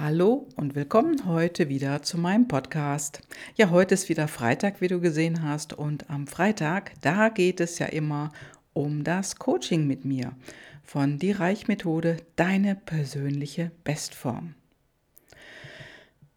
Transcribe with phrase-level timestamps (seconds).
[0.00, 3.20] Hallo und willkommen heute wieder zu meinem Podcast.
[3.56, 5.72] Ja, heute ist wieder Freitag, wie du gesehen hast.
[5.72, 8.30] Und am Freitag, da geht es ja immer
[8.74, 10.36] um das Coaching mit mir
[10.84, 14.54] von Die Reichmethode, deine persönliche Bestform.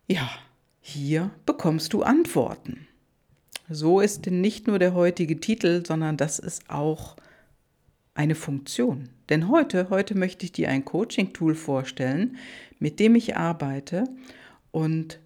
[0.08, 0.28] Ja,
[0.80, 2.88] hier bekommst du Antworten.
[3.70, 7.16] So ist nicht nur der heutige Titel, sondern das ist auch
[8.22, 9.10] eine Funktion.
[9.30, 12.38] Denn heute, heute möchte ich dir ein Coaching-Tool vorstellen,
[12.78, 14.04] mit dem ich arbeite
[14.70, 15.20] und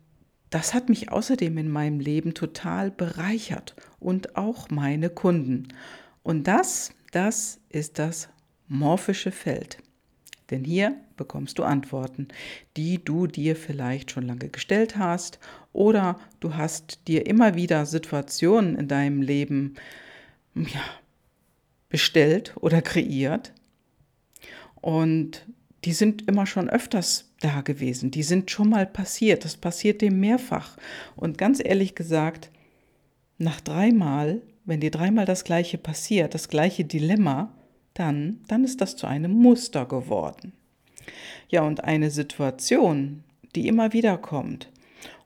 [0.49, 5.67] das hat mich außerdem in meinem Leben total bereichert und auch meine Kunden.
[6.23, 8.29] Und das, das ist das
[8.69, 9.79] morphische Feld.
[10.49, 12.29] Denn hier bekommst du Antworten,
[12.77, 15.39] die du dir vielleicht schon lange gestellt hast
[15.73, 19.73] oder du hast dir immer wieder Situationen in deinem Leben
[20.55, 20.81] ja,
[21.89, 23.53] bestellt oder kreiert.
[24.81, 25.45] Und
[25.83, 28.11] die sind immer schon öfters da gewesen.
[28.11, 29.45] Die sind schon mal passiert.
[29.45, 30.77] Das passiert dem mehrfach.
[31.15, 32.49] Und ganz ehrlich gesagt,
[33.37, 37.53] nach dreimal, wenn dir dreimal das gleiche passiert, das gleiche Dilemma,
[37.93, 40.53] dann, dann ist das zu einem Muster geworden.
[41.49, 43.23] Ja, und eine Situation,
[43.55, 44.71] die immer wieder kommt.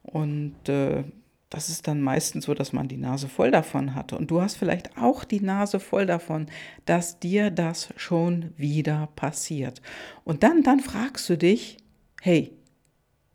[0.03, 1.03] Und äh,
[1.49, 4.15] das ist dann meistens so, dass man die Nase voll davon hatte.
[4.15, 6.47] Und du hast vielleicht auch die Nase voll davon,
[6.85, 9.81] dass dir das schon wieder passiert.
[10.23, 11.77] Und dann, dann fragst du dich,
[12.21, 12.53] hey,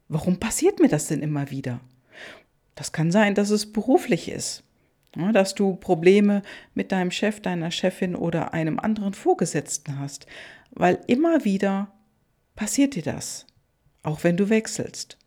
[0.08, 1.80] warum passiert mir das denn immer wieder?
[2.76, 4.62] Das kann sein, dass es beruflich ist,
[5.32, 6.42] dass du Probleme
[6.74, 10.26] mit deinem Chef, deiner Chefin oder einem anderen Vorgesetzten hast,
[10.70, 11.92] weil immer wieder
[12.54, 13.46] passiert dir das,
[14.04, 15.18] auch wenn du wechselst.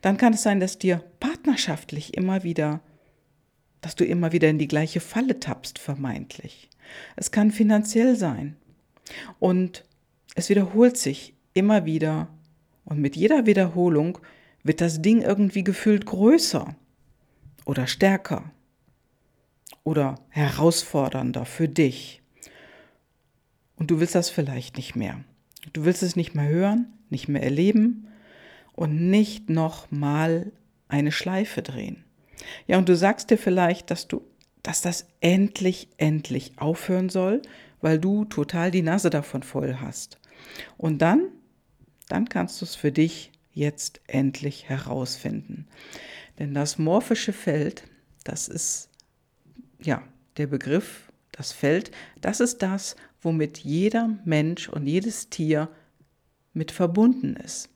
[0.00, 1.02] Dann kann es sein, dass dir
[1.52, 2.80] partnerschaftlich immer wieder,
[3.82, 6.70] dass du immer wieder in die gleiche Falle tappst, vermeintlich.
[7.14, 8.56] Es kann finanziell sein.
[9.38, 9.84] Und
[10.34, 12.28] es wiederholt sich immer wieder.
[12.86, 14.18] Und mit jeder Wiederholung
[14.62, 16.74] wird das Ding irgendwie gefühlt größer
[17.66, 18.50] oder stärker
[19.84, 22.22] oder herausfordernder für dich.
[23.76, 25.22] Und du willst das vielleicht nicht mehr.
[25.74, 28.08] Du willst es nicht mehr hören, nicht mehr erleben
[28.72, 30.50] und nicht nochmal
[30.92, 32.04] eine Schleife drehen.
[32.66, 34.22] Ja, und du sagst dir vielleicht, dass du,
[34.62, 37.42] dass das endlich, endlich aufhören soll,
[37.80, 40.20] weil du total die Nase davon voll hast.
[40.76, 41.28] Und dann,
[42.08, 45.66] dann kannst du es für dich jetzt endlich herausfinden.
[46.38, 47.84] Denn das morphische Feld,
[48.24, 48.90] das ist
[49.80, 50.02] ja
[50.36, 55.68] der Begriff, das Feld, das ist das, womit jeder Mensch und jedes Tier
[56.52, 57.70] mit verbunden ist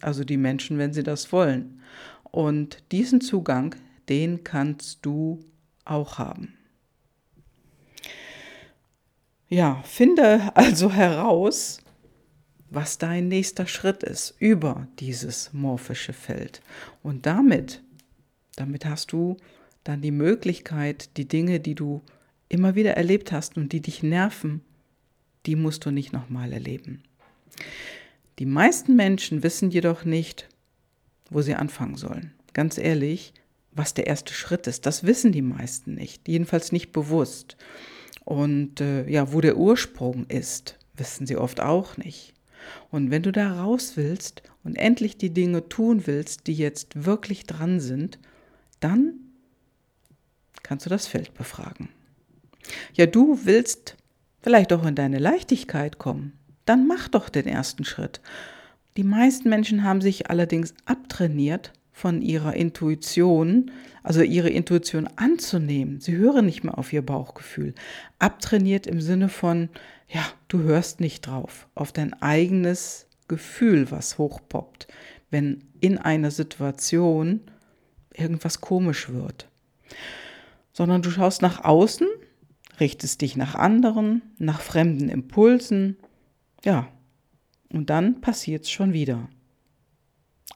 [0.00, 1.80] also die Menschen, wenn sie das wollen.
[2.30, 3.74] Und diesen Zugang,
[4.08, 5.40] den kannst du
[5.84, 6.54] auch haben.
[9.48, 11.80] Ja, finde also heraus,
[12.70, 16.60] was dein nächster Schritt ist über dieses morphische Feld.
[17.02, 17.82] Und damit,
[18.56, 19.38] damit hast du
[19.84, 22.02] dann die Möglichkeit, die Dinge, die du
[22.50, 24.60] immer wieder erlebt hast und die dich nerven,
[25.46, 27.02] die musst du nicht nochmal erleben.
[28.38, 30.48] Die meisten Menschen wissen jedoch nicht,
[31.30, 32.32] wo sie anfangen sollen.
[32.52, 33.32] Ganz ehrlich,
[33.72, 37.56] was der erste Schritt ist, das wissen die meisten nicht, jedenfalls nicht bewusst.
[38.24, 42.34] Und äh, ja, wo der Ursprung ist, wissen sie oft auch nicht.
[42.90, 47.44] Und wenn du da raus willst und endlich die Dinge tun willst, die jetzt wirklich
[47.44, 48.18] dran sind,
[48.80, 49.14] dann
[50.62, 51.88] kannst du das Feld befragen.
[52.94, 53.96] Ja, du willst
[54.40, 58.20] vielleicht auch in deine Leichtigkeit kommen dann mach doch den ersten Schritt.
[58.98, 63.70] Die meisten Menschen haben sich allerdings abtrainiert von ihrer Intuition,
[64.02, 66.00] also ihre Intuition anzunehmen.
[66.00, 67.76] Sie hören nicht mehr auf ihr Bauchgefühl.
[68.18, 69.68] Abtrainiert im Sinne von,
[70.08, 74.88] ja, du hörst nicht drauf, auf dein eigenes Gefühl, was hochpoppt,
[75.30, 77.42] wenn in einer Situation
[78.12, 79.46] irgendwas komisch wird.
[80.72, 82.08] Sondern du schaust nach außen,
[82.80, 85.98] richtest dich nach anderen, nach fremden Impulsen,
[86.64, 86.88] ja,
[87.72, 89.28] und dann passiert es schon wieder.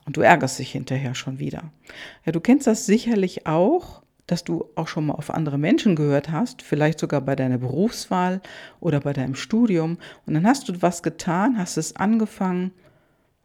[0.05, 1.71] Und du ärgerst dich hinterher schon wieder.
[2.25, 6.31] Ja, du kennst das sicherlich auch, dass du auch schon mal auf andere Menschen gehört
[6.31, 8.41] hast, vielleicht sogar bei deiner Berufswahl
[8.79, 9.97] oder bei deinem Studium.
[10.25, 12.71] Und dann hast du was getan, hast es angefangen,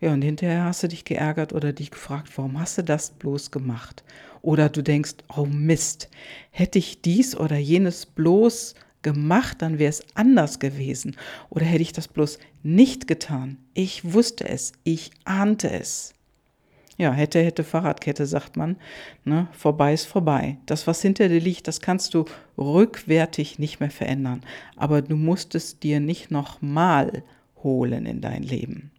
[0.01, 3.51] ja, und hinterher hast du dich geärgert oder dich gefragt, warum hast du das bloß
[3.51, 4.05] gemacht?
[4.43, 6.09] Oder du denkst, oh Mist,
[6.51, 11.17] hätte ich dies oder jenes bloß gemacht, dann wäre es anders gewesen.
[11.51, 13.59] Oder hätte ich das bloß nicht getan?
[13.75, 16.15] Ich wusste es, ich ahnte es.
[16.99, 18.77] Ja, hätte, hätte Fahrradkette, sagt man.
[19.25, 19.47] Ne?
[19.53, 20.59] Vorbei ist vorbei.
[20.67, 22.25] Das, was hinter dir liegt, das kannst du
[22.59, 24.43] rückwärtig nicht mehr verändern.
[24.75, 27.23] Aber du musst es dir nicht nochmal
[27.63, 28.91] holen in dein Leben.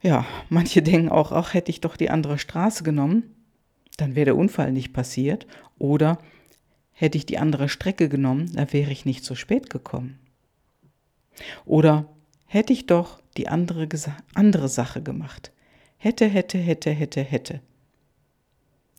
[0.00, 3.34] Ja, manche denken auch, auch hätte ich doch die andere Straße genommen,
[3.98, 5.46] dann wäre der Unfall nicht passiert.
[5.78, 6.18] Oder
[7.00, 10.18] hätte ich die andere Strecke genommen, da wäre ich nicht so spät gekommen.
[11.64, 12.06] Oder
[12.44, 13.88] hätte ich doch die andere,
[14.34, 15.50] andere Sache gemacht.
[15.96, 17.60] Hätte, hätte, hätte, hätte, hätte.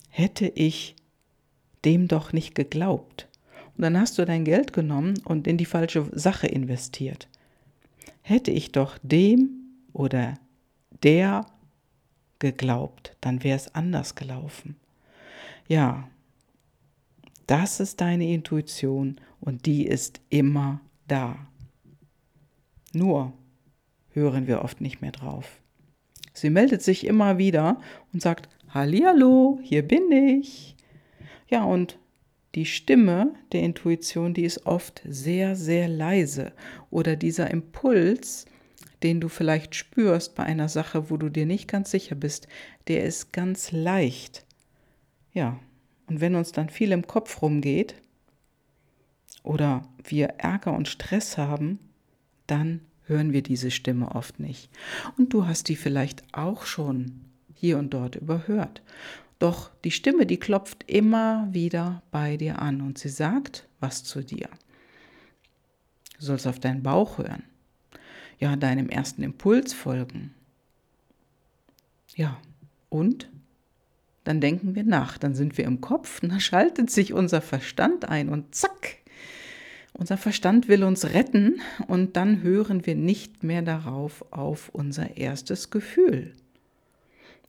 [0.08, 0.96] Hätte ich
[1.84, 3.28] dem doch nicht geglaubt.
[3.76, 7.28] Und dann hast du dein Geld genommen und in die falsche Sache investiert.
[8.22, 9.50] Hätte ich doch dem
[9.92, 10.34] oder
[11.04, 11.46] der
[12.40, 14.74] geglaubt, dann wäre es anders gelaufen.
[15.68, 16.08] Ja,
[17.46, 21.36] das ist deine Intuition und die ist immer da.
[22.92, 23.32] Nur
[24.10, 25.60] hören wir oft nicht mehr drauf.
[26.32, 27.80] Sie meldet sich immer wieder
[28.12, 30.76] und sagt, Hallihallo, hier bin ich.
[31.48, 31.98] Ja, und
[32.54, 36.52] die Stimme der Intuition, die ist oft sehr, sehr leise.
[36.90, 38.46] Oder dieser Impuls,
[39.02, 42.48] den du vielleicht spürst bei einer Sache, wo du dir nicht ganz sicher bist,
[42.88, 44.44] der ist ganz leicht.
[45.32, 45.58] Ja,
[46.06, 47.94] und wenn uns dann viel im Kopf rumgeht
[49.42, 51.78] oder wir Ärger und Stress haben,
[52.46, 54.70] dann hören wir diese Stimme oft nicht.
[55.16, 57.20] Und du hast die vielleicht auch schon
[57.54, 58.82] hier und dort überhört.
[59.38, 64.22] Doch die Stimme, die klopft immer wieder bei dir an und sie sagt was zu
[64.22, 64.48] dir.
[66.18, 67.42] Du sollst auf deinen Bauch hören.
[68.38, 70.34] Ja, deinem ersten Impuls folgen.
[72.14, 72.40] Ja,
[72.88, 73.28] und
[74.24, 78.28] dann denken wir nach, dann sind wir im Kopf, dann schaltet sich unser Verstand ein
[78.28, 78.98] und zack,
[79.92, 85.70] unser Verstand will uns retten und dann hören wir nicht mehr darauf auf unser erstes
[85.70, 86.32] Gefühl.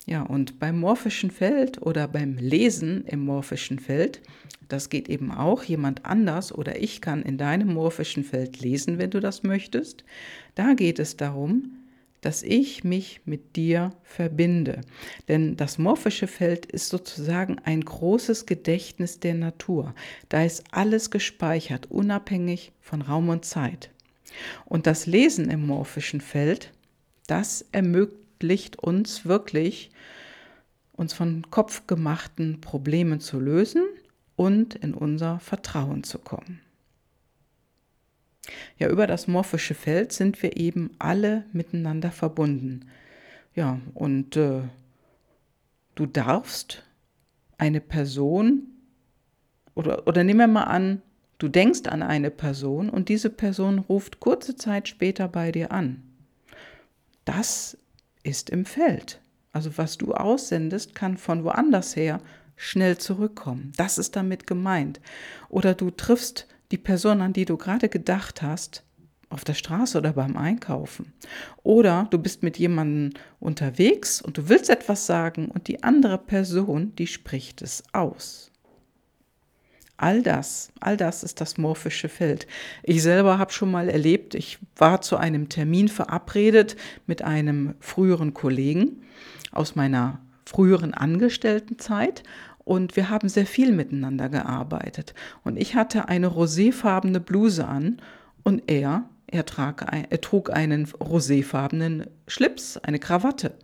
[0.05, 4.21] Ja, und beim morphischen Feld oder beim Lesen im morphischen Feld,
[4.67, 9.11] das geht eben auch jemand anders oder ich kann in deinem morphischen Feld lesen, wenn
[9.11, 10.03] du das möchtest.
[10.55, 11.82] Da geht es darum,
[12.23, 14.81] dass ich mich mit dir verbinde.
[15.27, 19.93] Denn das morphische Feld ist sozusagen ein großes Gedächtnis der Natur.
[20.29, 23.91] Da ist alles gespeichert, unabhängig von Raum und Zeit.
[24.65, 26.71] Und das Lesen im morphischen Feld,
[27.27, 29.91] das ermöglicht uns wirklich,
[30.93, 33.83] uns von kopfgemachten Problemen zu lösen
[34.35, 36.61] und in unser Vertrauen zu kommen.
[38.77, 42.89] Ja, über das morphische Feld sind wir eben alle miteinander verbunden.
[43.55, 44.61] Ja, und äh,
[45.95, 46.83] du darfst
[47.57, 48.67] eine Person,
[49.75, 51.01] oder, oder nehmen wir mal an,
[51.37, 56.03] du denkst an eine Person und diese Person ruft kurze Zeit später bei dir an.
[57.25, 57.77] Das
[58.23, 59.21] ist im Feld.
[59.51, 62.19] Also was du aussendest, kann von woanders her
[62.55, 63.71] schnell zurückkommen.
[63.77, 64.99] Das ist damit gemeint.
[65.49, 68.83] Oder du triffst die Person, an die du gerade gedacht hast,
[69.29, 71.13] auf der Straße oder beim Einkaufen.
[71.61, 76.95] Oder du bist mit jemandem unterwegs und du willst etwas sagen und die andere Person,
[76.95, 78.51] die spricht es aus.
[79.97, 82.47] All das, all das ist das morphische Feld.
[82.81, 88.33] Ich selber habe schon mal erlebt, ich war zu einem Termin verabredet mit einem früheren
[88.33, 89.03] Kollegen
[89.51, 92.23] aus meiner früheren Angestelltenzeit
[92.65, 95.13] und wir haben sehr viel miteinander gearbeitet.
[95.43, 98.01] Und ich hatte eine roséfarbene Bluse an
[98.43, 103.55] und er, er, trag, er trug einen roséfarbenen Schlips, eine Krawatte.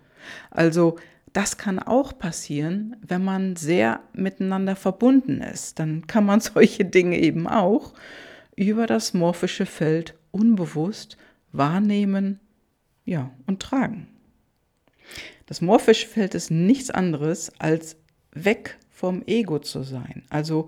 [0.51, 0.97] Also
[1.33, 5.79] das kann auch passieren, wenn man sehr miteinander verbunden ist.
[5.79, 7.93] Dann kann man solche Dinge eben auch
[8.55, 11.17] über das morphische Feld unbewusst
[11.51, 12.39] wahrnehmen
[13.05, 14.07] ja, und tragen.
[15.45, 17.95] Das morphische Feld ist nichts anderes als
[18.31, 20.23] weg vom Ego zu sein.
[20.29, 20.67] Also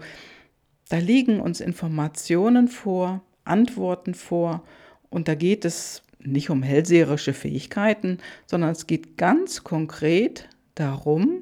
[0.88, 4.64] da liegen uns Informationen vor, Antworten vor
[5.10, 11.42] und da geht es nicht um hellseherische Fähigkeiten, sondern es geht ganz konkret darum,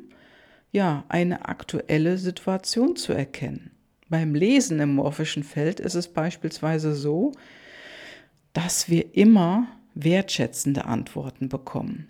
[0.71, 3.69] ja, eine aktuelle Situation zu erkennen.
[4.07, 7.33] Beim Lesen im morphischen Feld ist es beispielsweise so,
[8.53, 12.07] dass wir immer wertschätzende Antworten bekommen.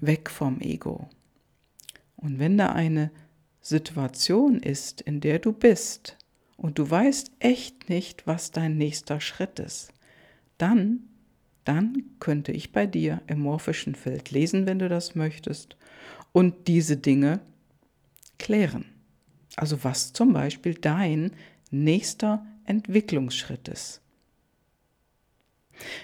[0.00, 1.10] Weg vom Ego.
[2.16, 3.10] Und wenn da eine
[3.64, 6.18] Situation ist, in der du bist
[6.58, 9.90] und du weißt echt nicht, was dein nächster Schritt ist,
[10.58, 11.00] dann,
[11.64, 15.78] dann könnte ich bei dir im morphischen Feld lesen, wenn du das möchtest,
[16.32, 17.40] und diese Dinge
[18.38, 18.84] klären.
[19.56, 21.32] Also was zum Beispiel dein
[21.70, 24.02] nächster Entwicklungsschritt ist.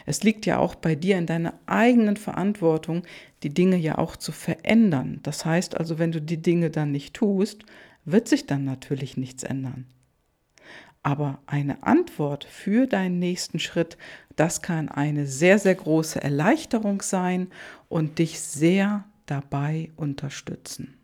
[0.07, 3.05] Es liegt ja auch bei dir in deiner eigenen Verantwortung,
[3.43, 5.21] die Dinge ja auch zu verändern.
[5.23, 7.65] Das heißt also, wenn du die Dinge dann nicht tust,
[8.05, 9.87] wird sich dann natürlich nichts ändern.
[11.03, 13.97] Aber eine Antwort für deinen nächsten Schritt,
[14.37, 17.49] Das kann eine sehr, sehr große Erleichterung sein
[17.89, 21.00] und dich sehr dabei unterstützen.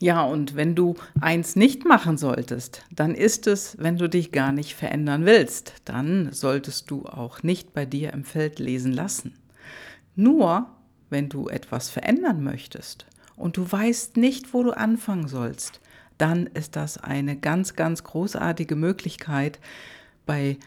[0.00, 4.52] Ja, und wenn du eins nicht machen solltest, dann ist es, wenn du dich gar
[4.52, 9.34] nicht verändern willst, dann solltest du auch nicht bei dir im Feld lesen lassen.
[10.14, 10.66] Nur,
[11.10, 15.80] wenn du etwas verändern möchtest und du weißt nicht, wo du anfangen sollst,
[16.16, 19.58] dann ist das eine ganz, ganz großartige Möglichkeit,
[20.26, 20.58] bei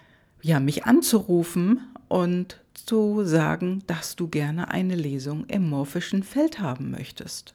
[0.41, 6.91] ja, mich anzurufen und zu sagen, dass du gerne eine Lesung im morphischen Feld haben
[6.91, 7.53] möchtest.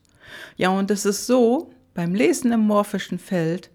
[0.57, 3.71] Ja, und es ist so, beim Lesen im morphischen Feld,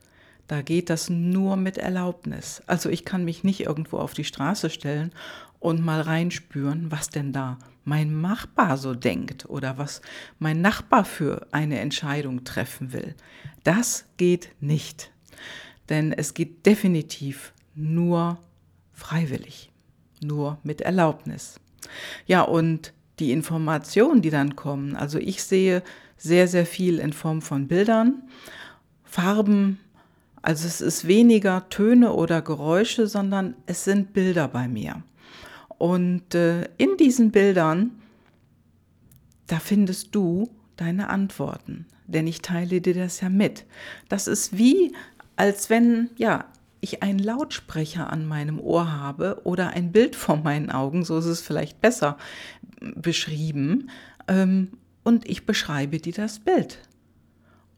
[0.48, 2.62] da geht das nur mit Erlaubnis.
[2.67, 5.12] Also ich kann mich nicht irgendwo auf die Straße stellen
[5.60, 10.01] und mal reinspüren, was denn da mein Nachbar so denkt oder was
[10.39, 13.15] mein Nachbar für eine Entscheidung treffen will.
[13.63, 15.12] Das geht nicht.
[15.89, 18.38] Denn es geht definitiv nur
[18.93, 19.72] freiwillig
[20.24, 21.60] nur mit Erlaubnis.
[22.25, 25.84] Ja, und die Informationen, die dann kommen, also ich sehe
[26.22, 28.22] sehr, sehr viel in Form von Bildern,
[29.04, 29.80] Farben,
[30.44, 35.04] also es ist weniger Töne oder Geräusche, sondern es sind Bilder bei mir.
[35.80, 37.92] Und äh, in diesen Bildern,
[39.48, 43.66] da findest du deine Antworten, denn ich teile dir das ja mit.
[44.08, 44.94] Das ist wie,
[45.36, 46.46] als wenn, ja,
[46.82, 51.25] ich einen Lautsprecher an meinem Ohr habe oder ein Bild vor meinen Augen, so ist
[51.25, 52.18] es vielleicht besser
[52.96, 53.90] beschrieben,
[54.28, 54.70] ähm,
[55.03, 56.79] und ich beschreibe dir das Bild.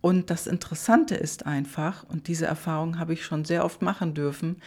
[0.01, 4.57] Und das Interessante ist einfach, und diese Erfahrung habe ich schon sehr oft machen dürfen,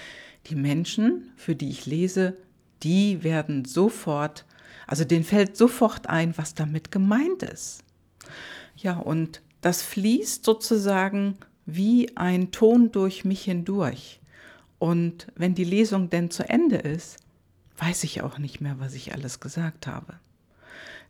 [0.46, 2.36] die Menschen, für die ich lese,
[2.82, 4.46] die werden sofort,
[4.86, 7.82] also denen fällt sofort ein, was damit gemeint ist.
[8.76, 11.36] Ja, und das fließt sozusagen
[11.66, 14.20] wie ein Ton durch mich hindurch.
[14.78, 17.18] Und wenn die Lesung denn zu Ende ist,
[17.78, 20.14] weiß ich auch nicht mehr, was ich alles gesagt habe.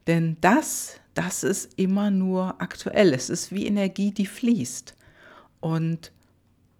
[0.06, 3.12] Denn das, das ist immer nur aktuell.
[3.12, 4.94] Es ist wie Energie, die fließt.
[5.60, 6.12] Und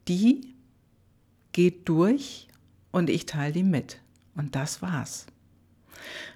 [0.09, 0.54] die
[1.52, 2.49] geht durch
[2.92, 4.00] und ich teile die mit.
[4.35, 5.26] Und das war's.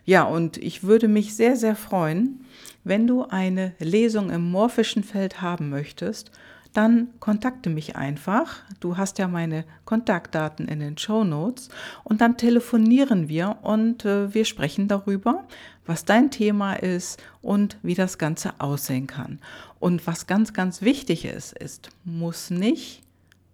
[0.04, 2.44] Ja, und ich würde mich sehr, sehr freuen,
[2.82, 6.32] wenn du eine Lesung im morphischen Feld haben möchtest
[6.72, 8.58] dann kontakte mich einfach.
[8.78, 11.68] Du hast ja meine Kontaktdaten in den Show Notes
[12.04, 15.46] und dann telefonieren wir und äh, wir sprechen darüber,
[15.86, 19.40] was dein Thema ist und wie das Ganze aussehen kann.
[19.78, 23.02] Und was ganz, ganz wichtig ist, ist, muss nicht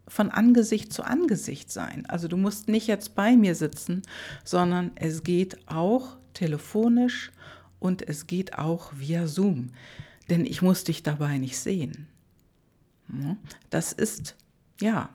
[0.08, 2.04] von Angesicht zu Angesicht sein.
[2.06, 4.02] Also du musst nicht jetzt bei mir sitzen,
[4.44, 7.32] sondern es geht auch telefonisch
[7.78, 9.70] und es geht auch via Zoom.
[10.28, 12.08] Denn ich muss dich dabei nicht sehen.
[13.70, 14.36] Das ist,
[14.80, 15.08] ja,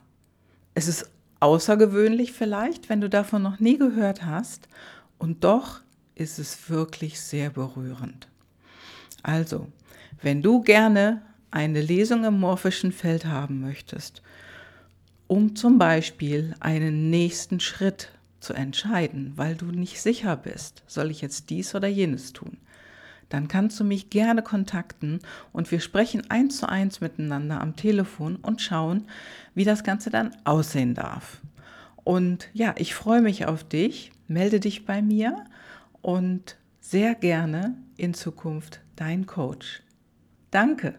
[0.73, 4.67] es ist außergewöhnlich vielleicht, wenn du davon noch nie gehört hast,
[5.17, 5.81] und doch
[6.15, 8.27] ist es wirklich sehr berührend.
[9.21, 9.67] Also,
[10.21, 11.21] wenn du gerne
[11.51, 14.21] eine Lesung im morphischen Feld haben möchtest,
[15.27, 21.21] um zum Beispiel einen nächsten Schritt zu entscheiden, weil du nicht sicher bist, soll ich
[21.21, 22.57] jetzt dies oder jenes tun,
[23.33, 25.19] dann kannst du mich gerne kontakten
[25.51, 29.07] und wir sprechen eins zu eins miteinander am Telefon und schauen,
[29.55, 31.41] wie das Ganze dann aussehen darf.
[32.03, 35.45] Und ja, ich freue mich auf dich, melde dich bei mir
[36.01, 39.83] und sehr gerne in Zukunft dein Coach.
[40.49, 40.95] Danke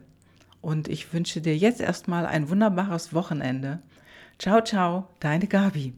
[0.61, 3.81] und ich wünsche dir jetzt erstmal ein wunderbares Wochenende.
[4.39, 5.93] Ciao, ciao, deine Gabi.